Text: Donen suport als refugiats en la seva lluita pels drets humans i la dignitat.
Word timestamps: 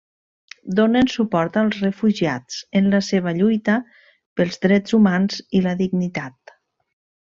Donen 0.77 1.09
suport 1.15 1.59
als 1.63 1.77
refugiats 1.83 2.57
en 2.81 2.89
la 2.95 3.03
seva 3.11 3.37
lluita 3.43 3.79
pels 4.41 4.61
drets 4.67 5.01
humans 5.01 5.41
i 5.61 5.67
la 5.69 5.79
dignitat. 5.87 6.57